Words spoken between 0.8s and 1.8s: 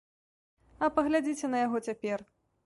А паглядзіце на яго